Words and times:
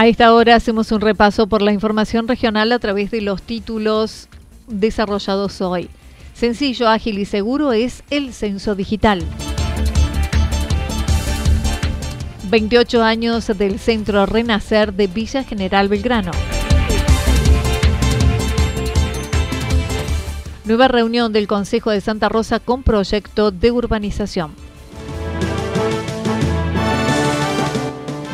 A 0.00 0.06
esta 0.06 0.32
hora 0.32 0.54
hacemos 0.54 0.92
un 0.92 1.02
repaso 1.02 1.46
por 1.46 1.60
la 1.60 1.74
información 1.74 2.26
regional 2.26 2.72
a 2.72 2.78
través 2.78 3.10
de 3.10 3.20
los 3.20 3.42
títulos 3.42 4.30
desarrollados 4.66 5.60
hoy. 5.60 5.90
Sencillo, 6.32 6.88
ágil 6.88 7.18
y 7.18 7.26
seguro 7.26 7.74
es 7.74 8.02
el 8.08 8.32
censo 8.32 8.74
digital. 8.74 9.22
28 12.48 13.02
años 13.02 13.48
del 13.48 13.78
Centro 13.78 14.24
Renacer 14.24 14.94
de 14.94 15.06
Villa 15.06 15.44
General 15.44 15.86
Belgrano. 15.90 16.30
Nueva 20.64 20.88
reunión 20.88 21.34
del 21.34 21.46
Consejo 21.46 21.90
de 21.90 22.00
Santa 22.00 22.30
Rosa 22.30 22.58
con 22.58 22.84
proyecto 22.84 23.50
de 23.50 23.70
urbanización. 23.70 24.69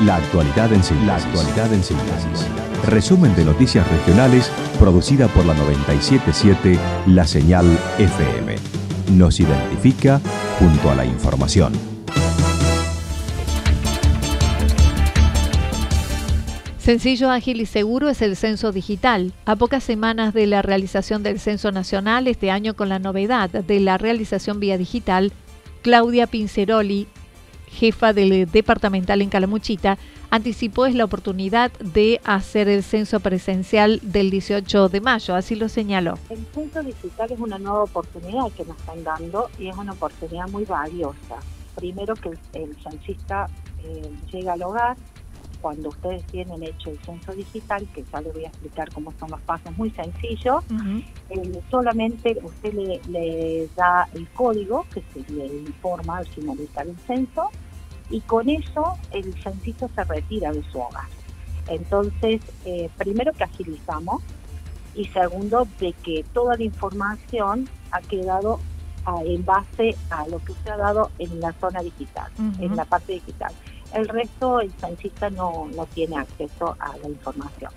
La 0.04 0.16
actualidad 0.16 0.70
en 0.74 0.84
síntesis. 0.84 1.06
La 1.06 1.16
actualidad 1.16 1.72
en 1.72 1.82
síntesis. 1.82 2.46
Resumen 2.84 3.34
de 3.34 3.46
noticias 3.46 3.88
regionales 3.90 4.52
producida 4.78 5.26
por 5.28 5.46
la 5.46 5.54
977 5.54 6.78
La 7.06 7.26
Señal 7.26 7.64
FM. 7.98 8.56
Nos 9.12 9.40
identifica 9.40 10.20
junto 10.58 10.90
a 10.90 10.96
la 10.96 11.06
información. 11.06 11.72
Sencillo, 16.76 17.30
ágil 17.30 17.62
y 17.62 17.66
seguro 17.66 18.10
es 18.10 18.20
el 18.20 18.36
censo 18.36 18.72
digital. 18.72 19.32
A 19.46 19.56
pocas 19.56 19.82
semanas 19.82 20.34
de 20.34 20.46
la 20.46 20.60
realización 20.60 21.22
del 21.22 21.40
censo 21.40 21.72
nacional, 21.72 22.28
este 22.28 22.50
año 22.50 22.76
con 22.76 22.90
la 22.90 22.98
novedad 22.98 23.48
de 23.48 23.80
la 23.80 23.96
realización 23.96 24.60
vía 24.60 24.76
digital, 24.76 25.32
Claudia 25.80 26.26
Pinceroli, 26.26 27.08
jefa 27.66 28.12
del 28.12 28.50
departamental 28.50 29.22
en 29.22 29.30
Calamuchita, 29.30 29.98
anticipó 30.30 30.86
es 30.86 30.94
la 30.94 31.04
oportunidad 31.04 31.72
de 31.78 32.20
hacer 32.24 32.68
el 32.68 32.82
censo 32.82 33.20
presencial 33.20 34.00
del 34.02 34.30
18 34.30 34.88
de 34.88 35.00
mayo, 35.00 35.34
así 35.34 35.54
lo 35.54 35.68
señaló. 35.68 36.18
El 36.30 36.44
censo 36.54 36.82
digital 36.82 37.32
es 37.32 37.38
una 37.38 37.58
nueva 37.58 37.84
oportunidad 37.84 38.50
que 38.52 38.64
nos 38.64 38.76
están 38.78 39.04
dando 39.04 39.50
y 39.58 39.68
es 39.68 39.76
una 39.76 39.92
oportunidad 39.92 40.48
muy 40.48 40.64
valiosa. 40.64 41.36
Primero 41.74 42.14
que 42.14 42.30
el, 42.30 42.38
el 42.54 42.76
censista 42.82 43.48
eh, 43.84 44.10
llega 44.32 44.54
al 44.54 44.62
hogar, 44.62 44.96
cuando 45.66 45.88
ustedes 45.88 46.22
tienen 46.26 46.62
hecho 46.62 46.90
el 46.90 46.98
censo 47.00 47.32
digital, 47.32 47.84
que 47.92 48.04
ya 48.12 48.20
les 48.20 48.32
voy 48.32 48.44
a 48.44 48.48
explicar 48.50 48.88
cómo 48.92 49.12
son 49.18 49.32
los 49.32 49.40
pasos 49.40 49.76
muy 49.76 49.90
sencillos, 49.90 50.62
eh, 51.28 51.60
solamente 51.68 52.38
usted 52.40 52.72
le, 52.72 53.00
le, 53.08 53.68
da 53.74 54.08
el 54.14 54.28
código 54.28 54.86
que 54.94 55.02
se 55.12 55.32
le 55.32 55.46
informa 55.46 56.18
al 56.18 56.26
finalizar 56.28 56.86
el 56.86 56.96
censo 56.98 57.50
y 58.10 58.20
con 58.20 58.48
eso 58.48 58.96
el 59.10 59.34
censista 59.42 59.88
se 59.88 60.04
retira 60.04 60.52
de 60.52 60.62
su 60.70 60.78
hogar. 60.78 61.08
Entonces, 61.66 62.42
eh, 62.64 62.88
primero 62.96 63.32
que 63.32 63.42
agilizamos 63.42 64.22
y 64.94 65.06
segundo 65.06 65.66
de 65.80 65.94
que 65.94 66.24
toda 66.32 66.56
la 66.56 66.62
información 66.62 67.68
ha 67.90 68.02
quedado 68.02 68.60
a, 69.04 69.20
en 69.24 69.44
base 69.44 69.96
a 70.10 70.28
lo 70.28 70.38
que 70.38 70.52
se 70.62 70.70
ha 70.70 70.76
dado 70.76 71.10
en 71.18 71.40
la 71.40 71.52
zona 71.54 71.80
digital, 71.80 72.30
en 72.60 72.76
la 72.76 72.84
parte 72.84 73.14
digital. 73.14 73.52
El 73.96 74.08
resto, 74.08 74.60
el 74.60 74.70
censista 74.72 75.30
no, 75.30 75.68
no 75.74 75.86
tiene 75.86 76.16
acceso 76.16 76.76
a 76.78 76.94
la 76.98 77.08
información. 77.08 77.72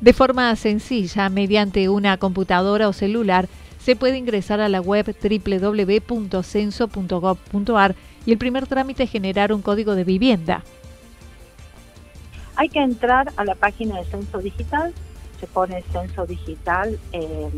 De 0.00 0.12
forma 0.12 0.54
sencilla, 0.56 1.28
mediante 1.28 1.88
una 1.88 2.16
computadora 2.18 2.88
o 2.88 2.92
celular, 2.92 3.48
se 3.78 3.94
puede 3.96 4.18
ingresar 4.18 4.60
a 4.60 4.68
la 4.68 4.80
web 4.80 5.06
www.censo.gov.ar 5.06 7.94
y 8.26 8.32
el 8.32 8.38
primer 8.38 8.66
trámite 8.66 9.04
es 9.04 9.10
generar 9.10 9.52
un 9.52 9.62
código 9.62 9.94
de 9.94 10.02
vivienda. 10.04 10.64
Hay 12.56 12.68
que 12.68 12.80
entrar 12.80 13.32
a 13.36 13.44
la 13.44 13.54
página 13.54 13.98
de 13.98 14.04
Censo 14.06 14.38
Digital, 14.38 14.92
se 15.40 15.46
pone 15.46 15.84
Censo 15.92 16.26
Digital, 16.26 16.98
eh, 17.12 17.48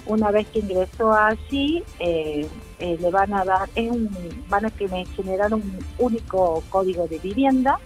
Una 0.06 0.30
vez 0.30 0.46
que 0.48 0.60
ingresó 0.60 1.12
allí, 1.12 1.82
eh, 1.98 2.46
eh, 2.78 2.98
le 3.00 3.10
van 3.10 3.34
a 3.34 3.44
dar, 3.44 3.68
es 3.74 3.90
un, 3.90 4.08
van 4.48 4.66
a 4.66 4.70
generar 4.70 5.52
un 5.54 5.78
único 5.98 6.62
código 6.68 7.06
de 7.06 7.18
vivienda 7.18 7.78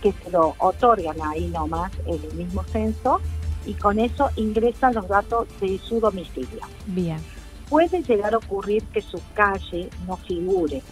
que 0.00 0.12
se 0.12 0.30
lo 0.30 0.54
otorgan 0.58 1.16
ahí 1.22 1.46
nomás 1.46 1.92
en 2.06 2.22
el 2.22 2.34
mismo 2.34 2.62
censo 2.64 3.20
y 3.64 3.74
con 3.74 4.00
eso 4.00 4.28
ingresan 4.36 4.94
los 4.94 5.08
datos 5.08 5.46
de 5.60 5.78
su 5.78 6.00
domicilio. 6.00 6.60
Bien. 6.86 7.18
Puede 7.68 8.02
llegar 8.02 8.34
a 8.34 8.38
ocurrir 8.38 8.82
que 8.92 9.00
su 9.00 9.20
calle 9.34 9.88
no 10.06 10.16
figure 10.16 10.82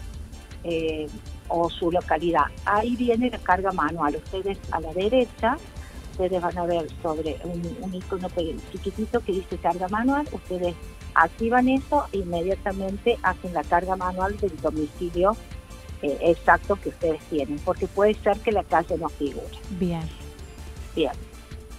eh, 0.63 1.07
o 1.51 1.69
su 1.69 1.91
localidad. 1.91 2.45
Ahí 2.65 2.95
viene 2.95 3.29
la 3.29 3.37
carga 3.37 3.71
manual. 3.71 4.15
Ustedes 4.15 4.57
a 4.71 4.79
la 4.79 4.93
derecha, 4.93 5.57
ustedes 6.11 6.41
van 6.41 6.57
a 6.57 6.65
ver 6.65 6.87
sobre 7.01 7.37
un, 7.43 7.77
un 7.81 7.93
icono 7.93 8.27
chiquitito 8.71 9.19
que 9.19 9.33
dice 9.33 9.57
carga 9.57 9.87
manual. 9.89 10.27
Ustedes 10.31 10.75
activan 11.13 11.67
eso 11.67 12.05
e 12.13 12.19
inmediatamente 12.19 13.17
hacen 13.21 13.53
la 13.53 13.63
carga 13.63 13.95
manual 13.95 14.37
del 14.37 14.55
domicilio 14.61 15.35
eh, 16.01 16.17
exacto 16.21 16.77
que 16.77 16.89
ustedes 16.89 17.21
tienen, 17.29 17.59
porque 17.59 17.87
puede 17.87 18.15
ser 18.15 18.37
que 18.39 18.51
la 18.51 18.63
calle 18.63 18.97
no 18.97 19.09
figure. 19.09 19.45
Bien. 19.79 20.01
Bien. 20.95 21.11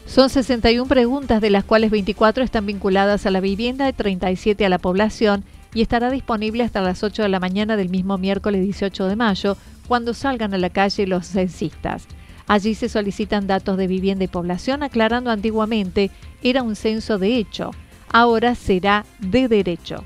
Son 0.06 0.30
61 0.30 0.86
preguntas, 0.86 1.40
de 1.40 1.50
las 1.50 1.64
cuales 1.64 1.90
24 1.90 2.44
están 2.44 2.66
vinculadas 2.66 3.26
a 3.26 3.30
la 3.30 3.40
vivienda 3.40 3.88
y 3.88 3.92
37 3.92 4.64
a 4.64 4.68
la 4.68 4.78
población, 4.78 5.44
y 5.74 5.82
estará 5.82 6.10
disponible 6.10 6.64
hasta 6.64 6.80
las 6.80 7.02
8 7.02 7.22
de 7.22 7.28
la 7.28 7.40
mañana 7.40 7.76
del 7.76 7.88
mismo 7.88 8.18
miércoles 8.18 8.62
18 8.62 9.06
de 9.06 9.16
mayo, 9.16 9.56
cuando 9.88 10.14
salgan 10.14 10.54
a 10.54 10.58
la 10.58 10.70
calle 10.70 11.06
los 11.06 11.26
censistas. 11.26 12.06
Allí 12.46 12.74
se 12.74 12.88
solicitan 12.88 13.46
datos 13.46 13.76
de 13.76 13.86
vivienda 13.86 14.24
y 14.24 14.28
población, 14.28 14.82
aclarando 14.82 15.30
antiguamente 15.30 16.10
era 16.42 16.62
un 16.62 16.76
censo 16.76 17.18
de 17.18 17.36
hecho, 17.36 17.70
ahora 18.12 18.54
será 18.54 19.06
de 19.20 19.48
derecho. 19.48 20.04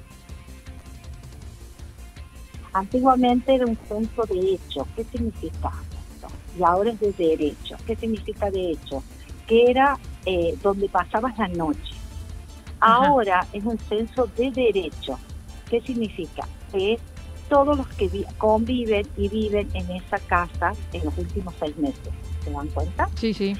Antiguamente 2.72 3.54
era 3.54 3.64
un 3.64 3.78
censo 3.88 4.22
de 4.24 4.52
hecho. 4.52 4.86
¿Qué 4.94 5.04
significa 5.04 5.72
esto? 6.14 6.28
Y 6.58 6.62
ahora 6.62 6.90
es 6.90 7.00
de 7.00 7.12
derecho. 7.12 7.76
¿Qué 7.86 7.96
significa 7.96 8.50
de 8.50 8.72
hecho? 8.72 9.02
Que 9.46 9.70
era 9.70 9.98
eh, 10.26 10.54
donde 10.62 10.86
pasabas 10.88 11.38
la 11.38 11.48
noche. 11.48 11.94
Ahora 12.80 13.46
es 13.54 13.64
un 13.64 13.78
censo 13.78 14.28
de 14.36 14.50
derecho. 14.50 15.18
¿Qué 15.70 15.80
significa? 15.80 16.46
Que 16.72 16.98
todos 17.48 17.76
los 17.76 17.86
que 17.88 18.24
conviven 18.38 19.06
y 19.16 19.28
viven 19.28 19.68
en 19.74 19.90
esa 19.90 20.18
casa 20.18 20.72
en 20.92 21.04
los 21.04 21.16
últimos 21.16 21.54
seis 21.58 21.76
meses. 21.76 22.12
¿Se 22.44 22.50
dan 22.50 22.68
cuenta? 22.68 23.08
Sí, 23.14 23.32
sí. 23.32 23.56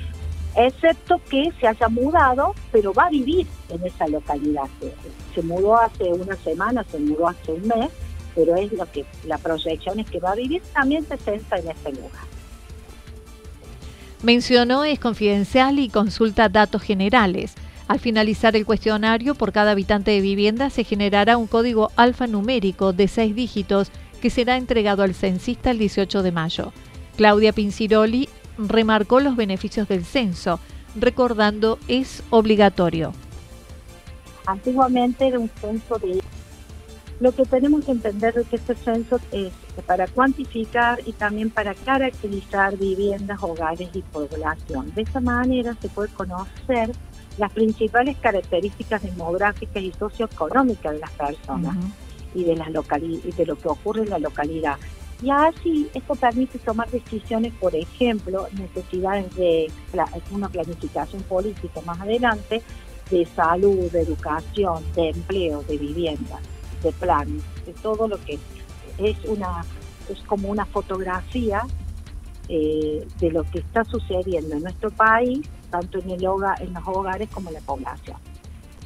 Excepto 0.56 1.20
que 1.28 1.52
se 1.60 1.68
haya 1.68 1.88
mudado, 1.88 2.54
pero 2.72 2.92
va 2.94 3.06
a 3.06 3.10
vivir 3.10 3.46
en 3.68 3.84
esa 3.84 4.08
localidad. 4.08 4.68
Se 5.34 5.42
mudó 5.42 5.76
hace 5.76 6.04
una 6.04 6.34
semana, 6.36 6.84
se 6.90 6.98
mudó 6.98 7.28
hace 7.28 7.52
un 7.52 7.68
mes, 7.68 7.90
pero 8.34 8.56
es 8.56 8.72
lo 8.72 8.90
que 8.90 9.04
la 9.26 9.36
proyección 9.38 10.00
es 10.00 10.10
que 10.10 10.18
va 10.18 10.32
a 10.32 10.34
vivir, 10.34 10.62
también 10.72 11.06
se 11.06 11.18
censa 11.18 11.56
en 11.56 11.70
ese 11.70 11.92
lugar. 11.92 12.24
Mencionó 14.22 14.84
es 14.84 14.98
confidencial 14.98 15.78
y 15.78 15.90
consulta 15.90 16.48
datos 16.48 16.82
generales. 16.82 17.54
Al 17.88 18.00
finalizar 18.00 18.56
el 18.56 18.66
cuestionario, 18.66 19.36
por 19.36 19.52
cada 19.52 19.70
habitante 19.70 20.10
de 20.10 20.20
vivienda 20.20 20.70
se 20.70 20.82
generará 20.82 21.36
un 21.36 21.46
código 21.46 21.90
alfanumérico 21.94 22.92
de 22.92 23.06
seis 23.06 23.34
dígitos 23.34 23.92
que 24.20 24.30
será 24.30 24.56
entregado 24.56 25.02
al 25.04 25.14
censista 25.14 25.70
el 25.70 25.78
18 25.78 26.22
de 26.22 26.32
mayo. 26.32 26.72
Claudia 27.16 27.52
Pinciroli 27.52 28.28
remarcó 28.58 29.20
los 29.20 29.36
beneficios 29.36 29.86
del 29.86 30.04
censo, 30.04 30.58
recordando 30.96 31.78
es 31.86 32.24
obligatorio. 32.30 33.12
Antiguamente 34.46 35.28
era 35.28 35.38
un 35.38 35.50
censo 35.60 35.98
de... 35.98 36.20
Lo 37.20 37.32
que 37.32 37.44
tenemos 37.44 37.84
que 37.84 37.92
entender 37.92 38.36
es 38.36 38.46
que 38.48 38.56
este 38.56 38.74
censo 38.74 39.18
es 39.32 39.50
para 39.86 40.06
cuantificar 40.06 41.00
y 41.06 41.12
también 41.12 41.50
para 41.50 41.74
caracterizar 41.74 42.76
viviendas, 42.76 43.42
hogares 43.42 43.88
y 43.94 44.02
población. 44.02 44.92
De 44.94 45.02
esa 45.02 45.20
manera 45.20 45.74
se 45.80 45.88
puede 45.88 46.12
conocer 46.12 46.90
las 47.38 47.52
principales 47.52 48.16
características 48.18 49.02
demográficas 49.02 49.82
y 49.82 49.92
socioeconómicas 49.92 50.94
de 50.94 51.00
las 51.00 51.10
personas 51.10 51.76
y 52.34 52.44
de 52.44 52.56
las 52.56 52.68
y 52.68 53.32
de 53.32 53.46
lo 53.46 53.56
que 53.56 53.68
ocurre 53.68 54.02
en 54.02 54.10
la 54.10 54.18
localidad. 54.18 54.76
Y 55.22 55.30
así 55.30 55.88
esto 55.94 56.14
permite 56.14 56.58
tomar 56.58 56.90
decisiones, 56.90 57.52
por 57.54 57.74
ejemplo, 57.74 58.46
necesidades 58.52 59.34
de 59.34 59.70
una 60.30 60.48
planificación 60.48 61.22
política 61.22 61.80
más 61.86 62.00
adelante, 62.00 62.62
de 63.10 63.24
salud, 63.24 63.90
de 63.90 64.02
educación, 64.02 64.82
de 64.94 65.10
empleo, 65.10 65.62
de 65.62 65.78
vivienda, 65.78 66.38
de 66.82 66.92
planes, 66.92 67.42
de 67.64 67.72
todo 67.74 68.08
lo 68.08 68.22
que 68.24 68.38
es 68.98 69.16
una 69.24 69.64
es 70.08 70.20
como 70.22 70.48
una 70.48 70.64
fotografía 70.66 71.62
eh, 72.48 73.06
de 73.18 73.30
lo 73.30 73.42
que 73.44 73.58
está 73.58 73.84
sucediendo 73.84 74.54
en 74.54 74.62
nuestro 74.62 74.90
país 74.90 75.48
tanto 75.66 75.98
en, 75.98 76.10
el 76.10 76.26
hogar, 76.26 76.60
en 76.62 76.72
los 76.72 76.82
hogares 76.86 77.28
como 77.30 77.48
en 77.48 77.54
la 77.54 77.60
población. 77.60 78.16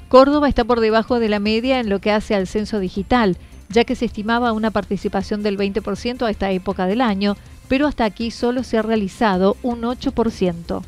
Córdoba 0.09 0.49
está 0.49 0.65
por 0.65 0.81
debajo 0.81 1.21
de 1.21 1.29
la 1.29 1.39
media 1.39 1.79
en 1.79 1.89
lo 1.89 2.01
que 2.01 2.11
hace 2.11 2.35
al 2.35 2.47
censo 2.47 2.81
digital, 2.81 3.37
ya 3.69 3.85
que 3.85 3.95
se 3.95 4.07
estimaba 4.07 4.53
una 4.53 4.73
participación 4.73 5.43
del 5.43 5.57
20% 5.57 6.27
a 6.27 6.31
esta 6.31 6.51
época 6.51 6.87
del 6.87 7.01
año, 7.01 7.37
pero 7.69 7.87
hasta 7.87 8.05
aquí 8.05 8.33
solo 8.33 8.65
se 8.65 8.79
ha 8.79 8.83
realizado 8.83 9.57
un 9.63 9.83
8%. 9.83 10.83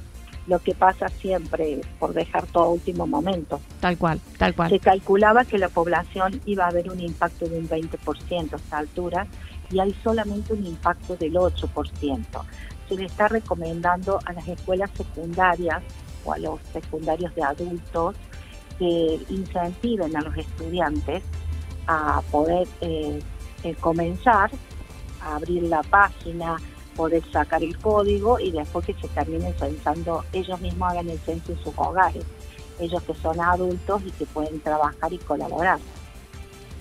Lo 0.49 0.59
que 0.59 0.75
pasa 0.75 1.09
siempre 1.09 1.81
por 2.01 2.13
dejar 2.15 2.47
todo 2.47 2.71
último 2.71 3.07
momento. 3.07 3.61
Tal 3.79 3.97
cual, 3.97 4.21
tal 4.39 4.57
cual. 4.57 4.71
Se 4.71 4.81
calculaba 4.81 5.45
que 5.45 5.59
la 5.59 5.69
población 5.69 6.41
iba 6.45 6.65
a 6.65 6.69
haber 6.69 6.91
un 6.91 7.01
impacto 7.01 7.47
de 7.47 7.61
un 7.61 7.69
20% 7.69 8.53
a 8.53 8.57
esta 8.57 8.79
altura 8.79 9.29
y 9.73 9.81
hay 9.81 9.95
solamente 10.03 10.53
un 10.53 10.67
impacto 10.67 11.17
del 11.17 11.35
8% 11.35 12.45
se 12.89 12.97
le 12.97 13.07
está 13.07 13.29
recomendando 13.29 14.19
a 14.25 14.33
las 14.33 14.47
escuelas 14.49 14.91
secundarias 14.97 15.83
o 16.25 16.33
a 16.33 16.39
los 16.39 16.61
secundarios 16.73 17.35
de 17.35 17.43
adultos 17.43 18.17
que 18.79 19.21
incentiven 19.29 20.15
a 20.17 20.21
los 20.21 20.37
estudiantes 20.37 21.23
a 21.87 22.23
poder 22.31 22.69
eh, 22.81 23.21
eh, 23.65 23.75
comenzar 23.77 24.51
a 25.23 25.37
abrir 25.37 25.63
la 25.65 25.83
página, 25.83 26.57
poder 26.97 27.23
sacar 27.33 27.63
el 27.63 27.79
código 27.79 28.39
y 28.39 28.51
después 28.51 28.85
que 28.85 28.95
se 28.95 29.09
terminen 29.09 29.55
censando, 29.59 30.25
ellos 30.33 30.61
mismos 30.61 30.91
hagan 30.91 31.09
el 31.09 31.19
censo 31.21 31.53
en 31.53 31.59
sus 31.63 31.73
hogares, 31.77 32.25
ellos 32.79 33.03
que 33.05 33.15
son 33.15 33.41
adultos 33.41 34.03
y 34.05 34.11
que 34.11 34.27
pueden 34.27 34.61
trabajar 34.61 35.13
y 35.13 35.19
colaborar. 35.19 35.79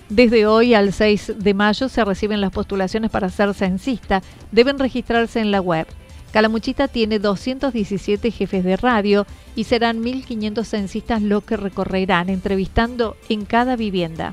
Desde 0.08 0.46
hoy 0.46 0.74
al 0.74 0.92
6 0.92 1.34
de 1.38 1.54
mayo 1.54 1.88
se 1.88 2.04
reciben 2.04 2.40
las 2.40 2.52
postulaciones 2.52 3.10
para 3.10 3.30
ser 3.30 3.54
censista. 3.54 4.22
Deben 4.50 4.78
registrarse 4.78 5.40
en 5.40 5.50
la 5.50 5.60
web 5.60 5.86
Calamuchita 6.32 6.88
tiene 6.88 7.18
217 7.18 8.30
jefes 8.30 8.64
de 8.64 8.78
radio 8.78 9.26
y 9.54 9.64
serán 9.64 10.02
1.500 10.02 10.64
censistas 10.64 11.20
los 11.20 11.44
que 11.44 11.58
recorrerán 11.58 12.30
entrevistando 12.30 13.16
en 13.28 13.44
cada 13.44 13.76
vivienda. 13.76 14.32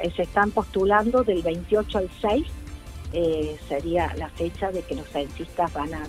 Eh, 0.00 0.10
se 0.16 0.22
están 0.22 0.50
postulando 0.50 1.22
del 1.22 1.42
28 1.42 1.98
al 1.98 2.10
6, 2.20 2.46
eh, 3.12 3.56
sería 3.68 4.12
la 4.16 4.28
fecha 4.30 4.70
de 4.72 4.82
que 4.82 4.94
los 4.94 5.08
censistas 5.08 5.72
van 5.72 5.94
a, 5.94 6.02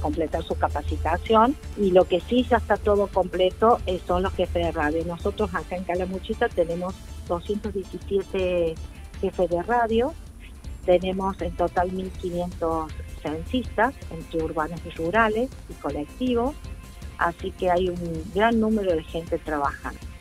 completar 0.00 0.42
su 0.42 0.54
capacitación 0.56 1.56
y 1.78 1.90
lo 1.90 2.04
que 2.04 2.20
sí 2.20 2.44
ya 2.48 2.58
está 2.58 2.76
todo 2.76 3.06
completo 3.06 3.78
eh, 3.86 4.00
son 4.06 4.22
los 4.22 4.34
jefes 4.34 4.66
de 4.66 4.72
radio. 4.72 5.04
Nosotros 5.04 5.54
acá 5.54 5.76
en 5.76 5.84
Calamuchita 5.84 6.48
tenemos 6.48 6.94
217 7.28 8.74
jefes 9.20 9.50
de 9.50 9.62
radio, 9.62 10.12
tenemos 10.84 11.40
en 11.40 11.54
total 11.56 11.90
1.500 11.92 12.88
censistas 13.22 13.94
entre 14.10 14.42
urbanos 14.42 14.80
y 14.84 14.90
rurales 14.90 15.50
y 15.68 15.74
colectivos, 15.74 16.54
así 17.18 17.52
que 17.52 17.70
hay 17.70 17.88
un 17.88 18.24
gran 18.34 18.58
número 18.58 18.94
de 18.94 19.04
gente 19.04 19.38
trabajando. 19.38 20.11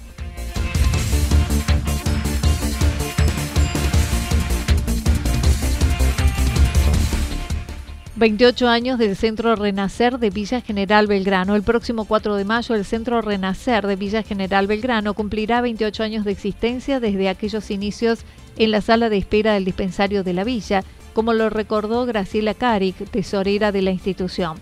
28 8.21 8.67
años 8.67 8.99
del 8.99 9.15
Centro 9.15 9.55
Renacer 9.55 10.19
de 10.19 10.29
Villa 10.29 10.61
General 10.61 11.07
Belgrano. 11.07 11.55
El 11.55 11.63
próximo 11.63 12.05
4 12.05 12.35
de 12.35 12.45
mayo 12.45 12.75
el 12.75 12.85
Centro 12.85 13.19
Renacer 13.19 13.87
de 13.87 13.95
Villa 13.95 14.21
General 14.21 14.67
Belgrano 14.67 15.15
cumplirá 15.15 15.59
28 15.59 16.03
años 16.03 16.23
de 16.23 16.31
existencia 16.31 16.99
desde 16.99 17.29
aquellos 17.29 17.71
inicios 17.71 18.19
en 18.57 18.69
la 18.69 18.81
sala 18.81 19.09
de 19.09 19.17
espera 19.17 19.55
del 19.55 19.65
dispensario 19.65 20.23
de 20.23 20.33
la 20.33 20.43
villa 20.43 20.83
como 21.13 21.33
lo 21.33 21.49
recordó 21.49 22.05
Graciela 22.05 22.53
Caric, 22.53 23.09
tesorera 23.09 23.71
de 23.71 23.81
la 23.81 23.89
institución. 23.89 24.59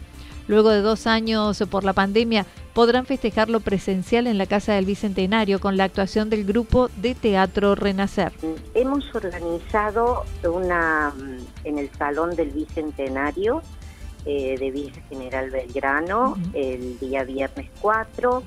Luego 0.48 0.70
de 0.70 0.80
dos 0.80 1.06
años 1.06 1.62
por 1.70 1.84
la 1.84 1.92
pandemia, 1.92 2.46
podrán 2.80 3.06
festejarlo 3.06 3.60
presencial 3.60 4.26
en 4.26 4.38
la 4.38 4.46
Casa 4.46 4.72
del 4.72 4.86
Bicentenario 4.86 5.60
con 5.60 5.76
la 5.76 5.84
actuación 5.84 6.30
del 6.30 6.46
grupo 6.46 6.90
de 6.96 7.14
teatro 7.14 7.76
Renacer. 7.76 8.32
Hemos 8.74 9.04
organizado 9.14 10.24
una 10.46 11.14
en 11.66 11.78
el 11.78 11.92
Salón 11.98 12.38
del 12.38 12.52
Bicentenario 12.52 13.62
eh, 14.26 14.58
de 14.58 14.72
Villa 14.72 15.02
General 15.10 15.50
Belgrano 15.50 16.38
el 16.54 16.98
día 17.00 17.26
viernes 17.26 17.70
4. 17.82 18.44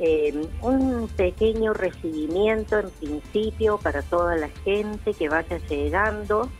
Eh, 0.00 0.48
un 0.60 1.08
pequeño 1.16 1.72
recibimiento 1.72 2.80
en 2.80 2.90
principio 2.90 3.78
para 3.78 4.02
toda 4.02 4.34
la 4.34 4.48
gente 4.64 5.14
que 5.14 5.28
vaya 5.28 5.58
llegando 5.68 6.50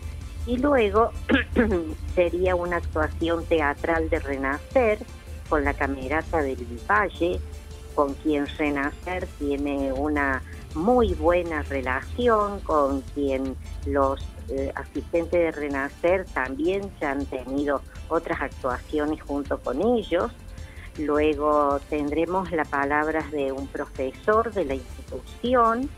y 0.47 0.57
luego 0.59 1.11
sería 2.15 2.55
una 2.55 2.77
actuación 2.77 3.45
teatral 3.45 4.09
de 4.09 4.21
Renacer 4.21 5.01
con 5.49 5.65
la 5.65 5.75
camerata 5.75 6.43
del 6.43 6.67
Valle, 6.89 7.41
con 7.95 8.15
quien 8.15 8.47
Renacer 8.47 9.27
tiene 9.39 9.93
una 9.93 10.43
muy 10.75 11.15
buena 11.15 11.63
relación, 11.63 12.61
con 12.61 13.01
quien 13.15 13.57
los 13.87 14.25
eh, 14.49 14.73
asistentes 14.75 15.41
de 15.41 15.51
Renacer 15.51 16.25
también 16.27 16.91
ya 17.01 17.11
han 17.11 17.27
tenido 17.27 17.83
otras 18.09 18.41
actuaciones 18.41 19.21
junto 19.23 19.59
con 19.59 19.83
ellos. 19.83 20.31
Luego 20.99 21.81
tendremos 21.89 22.51
las 22.53 22.69
palabras 22.69 23.31
de 23.31 23.53
un 23.53 23.67
profesor 23.69 24.53
de 24.53 24.65
la 24.65 24.75
institución 24.75 25.89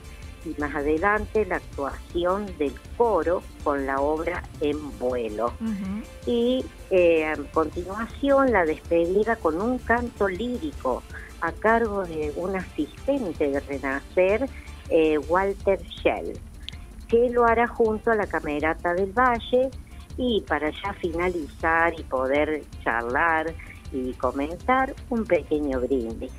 y 0.45 0.61
más 0.61 0.75
adelante 0.75 1.45
la 1.47 1.57
actuación 1.57 2.47
del 2.59 2.75
coro 2.97 3.43
con 3.63 3.87
la 3.87 4.01
obra 4.01 4.43
En 4.61 4.99
vuelo. 4.99 5.53
Y 6.27 6.65
eh, 6.91 7.27
a 7.27 7.37
continuación 7.53 8.53
la 8.53 8.65
despedida 8.65 9.37
con 9.37 9.61
un 9.61 9.79
canto 9.79 10.29
lírico 10.29 11.03
a 11.41 11.53
cargo 11.53 12.05
de 12.05 12.33
un 12.37 12.57
asistente 12.57 13.49
de 13.51 13.61
Renacer, 13.61 14.49
eh, 14.91 15.19
Walter 15.19 15.81
Shell, 15.83 16.39
que 17.09 17.31
lo 17.31 17.47
hará 17.47 17.67
junto 17.67 18.11
a 18.11 18.15
la 18.15 18.27
Camerata 18.27 18.95
del 18.95 19.13
Valle 19.13 19.71
y 20.17 20.43
para 20.43 20.71
ya 20.71 20.93
finalizar 20.95 21.99
y 21.99 22.03
poder 22.03 22.63
charlar 22.85 23.55
y 23.93 24.13
comenzar 24.15 24.95
un 25.09 25.25
pequeño 25.25 25.81
brindis. 25.81 26.33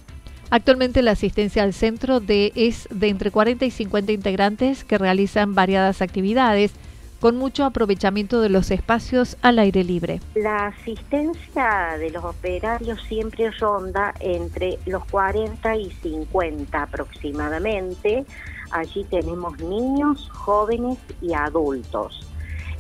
Actualmente 0.52 1.02
la 1.02 1.12
asistencia 1.12 1.64
al 1.64 1.74
centro 1.74 2.20
de, 2.20 2.52
es 2.56 2.90
de 2.92 3.08
entre 3.08 3.32
40 3.32 3.64
y 3.64 3.72
50 3.72 4.12
integrantes 4.12 4.84
que 4.84 4.98
realizan 4.98 5.56
variadas 5.56 6.02
actividades 6.02 6.74
con 7.22 7.38
mucho 7.38 7.64
aprovechamiento 7.64 8.42
de 8.42 8.50
los 8.50 8.70
espacios 8.70 9.38
al 9.42 9.60
aire 9.60 9.86
libre. 9.86 10.20
La 10.36 10.68
asistencia 10.68 11.96
de 11.98 12.10
los 12.10 12.26
operarios 12.26 13.00
siempre 13.08 13.50
ronda 13.52 14.14
entre 14.20 14.78
los 14.88 15.06
40 15.06 15.78
y 15.78 15.90
50 15.90 16.84
aproximadamente. 16.84 18.26
Allí 18.72 19.06
tenemos 19.06 19.58
niños, 19.60 20.30
jóvenes 20.32 20.98
y 21.22 21.34
adultos. 21.34 22.28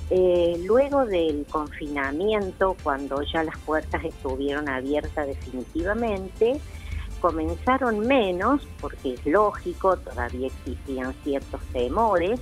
Eh, 0.09 0.61
luego 0.65 1.05
del 1.05 1.45
confinamiento, 1.49 2.75
cuando 2.83 3.21
ya 3.21 3.45
las 3.45 3.57
puertas 3.59 4.03
estuvieron 4.03 4.67
abiertas 4.67 5.25
definitivamente, 5.25 6.59
comenzaron 7.21 7.99
menos, 7.99 8.67
porque 8.81 9.13
es 9.13 9.25
lógico, 9.25 9.95
todavía 9.95 10.47
existían 10.47 11.13
ciertos 11.23 11.61
temores, 11.71 12.39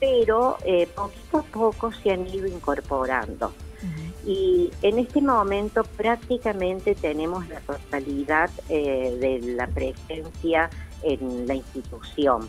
pero 0.00 0.56
eh, 0.64 0.86
poquito 0.94 1.38
a 1.38 1.42
poco 1.42 1.92
se 1.92 2.12
han 2.12 2.26
ido 2.26 2.46
incorporando. 2.46 3.52
Y 4.26 4.70
en 4.80 4.98
este 4.98 5.20
momento 5.20 5.84
prácticamente 5.84 6.94
tenemos 6.94 7.46
la 7.50 7.60
totalidad 7.60 8.48
eh, 8.70 9.14
de 9.20 9.52
la 9.52 9.66
presencia 9.66 10.70
en 11.02 11.46
la 11.46 11.54
institución. 11.54 12.48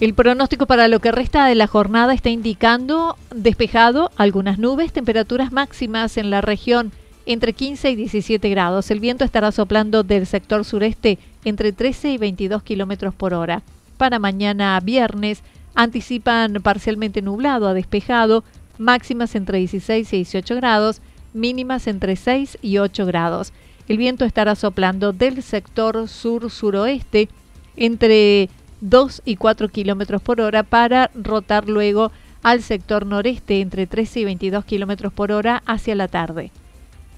El 0.00 0.12
pronóstico 0.12 0.66
para 0.66 0.88
lo 0.88 0.98
que 0.98 1.12
resta 1.12 1.46
de 1.46 1.54
la 1.54 1.68
jornada 1.68 2.14
está 2.14 2.28
indicando 2.28 3.16
despejado, 3.32 4.10
algunas 4.16 4.58
nubes, 4.58 4.92
temperaturas 4.92 5.52
máximas 5.52 6.16
en 6.16 6.30
la 6.30 6.40
región 6.40 6.90
entre 7.26 7.52
15 7.52 7.92
y 7.92 7.96
17 7.96 8.48
grados. 8.48 8.90
El 8.90 8.98
viento 8.98 9.24
estará 9.24 9.52
soplando 9.52 10.02
del 10.02 10.26
sector 10.26 10.64
sureste 10.64 11.18
entre 11.44 11.72
13 11.72 12.10
y 12.10 12.18
22 12.18 12.64
kilómetros 12.64 13.14
por 13.14 13.34
hora. 13.34 13.62
Para 13.96 14.18
mañana 14.18 14.78
viernes 14.80 15.42
anticipan 15.76 16.54
parcialmente 16.54 17.22
nublado 17.22 17.68
a 17.68 17.74
despejado, 17.74 18.42
máximas 18.78 19.36
entre 19.36 19.58
16 19.58 20.12
y 20.12 20.16
18 20.16 20.56
grados, 20.56 21.00
mínimas 21.32 21.86
entre 21.86 22.16
6 22.16 22.58
y 22.62 22.78
8 22.78 23.06
grados. 23.06 23.52
El 23.86 23.98
viento 23.98 24.24
estará 24.24 24.56
soplando 24.56 25.12
del 25.12 25.42
sector 25.44 26.08
sur-suroeste 26.08 27.28
entre 27.76 28.48
2 28.80 29.22
y 29.24 29.36
4 29.36 29.68
kilómetros 29.68 30.22
por 30.22 30.40
hora 30.40 30.62
para 30.62 31.10
rotar 31.14 31.68
luego 31.68 32.12
al 32.42 32.62
sector 32.62 33.06
noreste 33.06 33.60
entre 33.60 33.86
13 33.86 34.20
y 34.20 34.24
22 34.24 34.64
kilómetros 34.64 35.12
por 35.12 35.32
hora 35.32 35.62
hacia 35.66 35.94
la 35.94 36.08
tarde. 36.08 36.50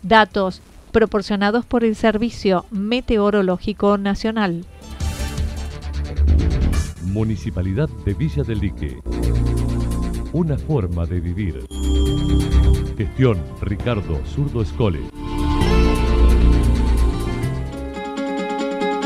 Datos 0.03 0.63
proporcionados 0.93 1.67
por 1.67 1.85
el 1.85 1.97
Servicio 1.97 2.65
Meteorológico 2.71 3.99
Nacional. 3.99 4.65
Municipalidad 7.05 7.89
de 8.05 8.15
Villa 8.15 8.43
del 8.43 8.61
Lique. 8.61 8.99
Una 10.33 10.57
forma 10.59 11.07
de 11.07 11.21
vivir. 11.21 11.67
Gestión 12.97 13.43
Ricardo 13.61 14.21
Zurdo 14.27 14.63
Escole. 14.63 15.01